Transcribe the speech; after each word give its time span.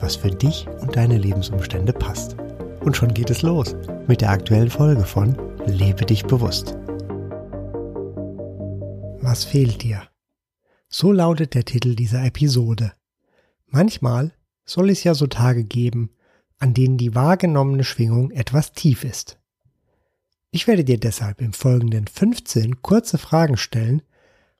was 0.00 0.16
für 0.16 0.30
dich 0.30 0.66
und 0.80 0.96
deine 0.96 1.18
Lebensumstände 1.18 1.92
passt. 1.92 2.36
Und 2.80 2.96
schon 2.96 3.12
geht 3.14 3.30
es 3.30 3.42
los 3.42 3.76
mit 4.06 4.20
der 4.20 4.30
aktuellen 4.30 4.70
Folge 4.70 5.04
von 5.04 5.36
Lebe 5.66 6.06
dich 6.06 6.24
bewusst. 6.24 6.76
Was 9.20 9.44
fehlt 9.44 9.82
dir? 9.82 10.02
So 10.88 11.12
lautet 11.12 11.54
der 11.54 11.64
Titel 11.64 11.94
dieser 11.94 12.24
Episode. 12.24 12.92
Manchmal 13.66 14.32
soll 14.64 14.90
es 14.90 15.04
ja 15.04 15.14
so 15.14 15.26
Tage 15.26 15.64
geben, 15.64 16.10
an 16.58 16.74
denen 16.74 16.98
die 16.98 17.14
wahrgenommene 17.14 17.84
Schwingung 17.84 18.30
etwas 18.30 18.72
tief 18.72 19.04
ist. 19.04 19.38
Ich 20.50 20.66
werde 20.66 20.84
dir 20.84 20.98
deshalb 20.98 21.40
im 21.40 21.52
Folgenden 21.52 22.08
15 22.08 22.82
kurze 22.82 23.18
Fragen 23.18 23.56
stellen 23.56 24.02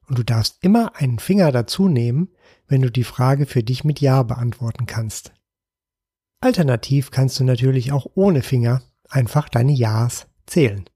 und 0.07 0.19
du 0.19 0.23
darfst 0.23 0.59
immer 0.63 0.97
einen 0.97 1.19
Finger 1.19 1.51
dazu 1.51 1.89
nehmen, 1.89 2.29
wenn 2.69 2.83
du 2.83 2.91
die 2.91 3.05
Frage 3.05 3.47
für 3.47 3.63
dich 3.63 3.83
mit 3.83 4.01
Ja 4.01 4.23
beantworten 4.23 4.87
kannst. 4.87 5.33
Alternativ 6.43 7.11
kannst 7.11 7.39
du 7.39 7.45
natürlich 7.45 7.93
auch 7.93 8.07
ohne 8.15 8.43
Finger 8.43 8.83
einfach 9.09 9.51
deine 9.51 9.73
Ja's 9.73 10.27
zählen. 10.47 10.89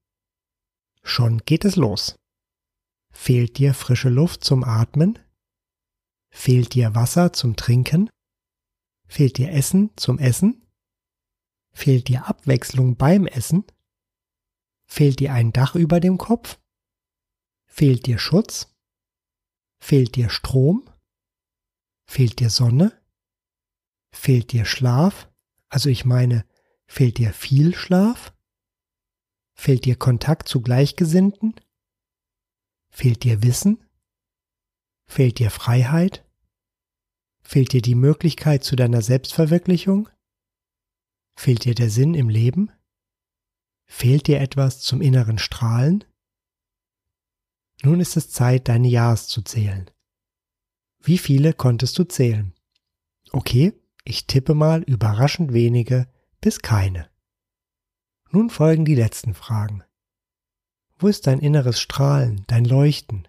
Schon 1.03 1.39
geht 1.45 1.65
es 1.65 1.75
los. 1.75 2.15
Fehlt 3.13 3.59
dir 3.59 3.75
frische 3.75 4.09
Luft 4.09 4.43
zum 4.43 4.63
Atmen? 4.63 5.19
Fehlt 6.31 6.73
dir 6.73 6.95
Wasser 6.95 7.31
zum 7.31 7.55
Trinken? 7.55 8.09
Fehlt 9.07 9.37
dir 9.37 9.51
Essen 9.51 9.91
zum 9.97 10.17
Essen? 10.17 10.65
Fehlt 11.73 12.07
dir 12.07 12.25
Abwechslung 12.25 12.97
beim 12.97 13.27
Essen? 13.27 13.65
Fehlt 14.87 15.19
dir 15.19 15.31
ein 15.31 15.53
Dach 15.53 15.75
über 15.75 15.99
dem 15.99 16.17
Kopf? 16.17 16.59
Fehlt 17.67 18.07
dir 18.07 18.17
Schutz? 18.17 18.75
Fehlt 19.79 20.15
dir 20.15 20.29
Strom? 20.29 20.89
Fehlt 22.09 22.39
dir 22.39 22.49
Sonne? 22.49 22.99
Fehlt 24.11 24.51
dir 24.51 24.65
Schlaf? 24.65 25.29
Also 25.69 25.89
ich 25.89 26.05
meine, 26.05 26.45
fehlt 26.87 27.17
dir 27.17 27.33
viel 27.33 27.75
Schlaf? 27.75 28.33
Fehlt 29.53 29.85
dir 29.85 29.95
Kontakt 29.95 30.47
zu 30.47 30.61
Gleichgesinnten? 30.61 31.55
Fehlt 32.89 33.23
dir 33.23 33.43
Wissen? 33.43 33.83
Fehlt 35.07 35.39
dir 35.39 35.49
Freiheit? 35.49 36.25
Fehlt 37.41 37.73
dir 37.73 37.81
die 37.81 37.95
Möglichkeit 37.95 38.63
zu 38.63 38.75
deiner 38.75 39.01
Selbstverwirklichung? 39.01 40.09
Fehlt 41.35 41.65
dir 41.65 41.75
der 41.75 41.89
Sinn 41.89 42.13
im 42.13 42.29
Leben? 42.29 42.71
Fehlt 43.85 44.27
dir 44.27 44.39
etwas 44.39 44.81
zum 44.81 45.01
inneren 45.01 45.37
Strahlen? 45.37 46.03
Nun 47.83 47.99
ist 47.99 48.17
es 48.17 48.31
Zeit, 48.31 48.67
deine 48.67 48.87
Ja's 48.87 49.27
zu 49.27 49.41
zählen. 49.41 49.91
Wie 50.99 51.17
viele 51.17 51.53
konntest 51.53 51.99
du 51.99 52.03
zählen? 52.03 52.53
Okay, 53.31 53.73
ich 54.05 54.27
tippe 54.27 54.53
mal 54.53 54.83
überraschend 54.83 55.51
wenige 55.51 56.07
bis 56.39 56.59
keine. 56.59 57.09
Nun 58.31 58.49
folgen 58.49 58.85
die 58.85 58.95
letzten 58.95 59.33
Fragen. 59.33 59.83
Wo 60.97 61.07
ist 61.07 61.27
dein 61.27 61.39
inneres 61.39 61.79
Strahlen, 61.79 62.45
dein 62.47 62.65
Leuchten? 62.65 63.27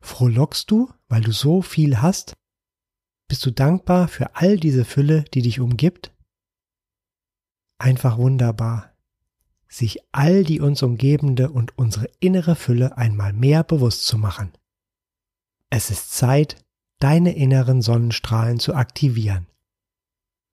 Frohlockst 0.00 0.70
du, 0.70 0.92
weil 1.08 1.22
du 1.22 1.32
so 1.32 1.62
viel 1.62 2.02
hast? 2.02 2.34
Bist 3.28 3.44
du 3.46 3.50
dankbar 3.50 4.08
für 4.08 4.36
all 4.36 4.58
diese 4.58 4.84
Fülle, 4.84 5.24
die 5.32 5.42
dich 5.42 5.58
umgibt? 5.58 6.12
Einfach 7.78 8.18
wunderbar, 8.18 8.92
sich 9.68 10.00
all 10.12 10.44
die 10.44 10.60
uns 10.60 10.82
umgebende 10.82 11.50
und 11.50 11.76
unsere 11.78 12.10
innere 12.20 12.56
Fülle 12.56 12.98
einmal 12.98 13.32
mehr 13.32 13.64
bewusst 13.64 14.06
zu 14.06 14.18
machen. 14.18 14.52
Es 15.70 15.90
ist 15.90 16.12
Zeit, 16.12 16.62
deine 16.98 17.34
inneren 17.34 17.80
Sonnenstrahlen 17.80 18.60
zu 18.60 18.74
aktivieren. 18.74 19.46